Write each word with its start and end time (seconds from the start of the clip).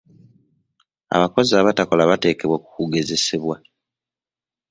Abakozi 1.15 1.51
abatakola 1.55 2.09
bateekebwa 2.11 2.57
ku 2.63 2.67
kugezesebwa. 2.77 3.55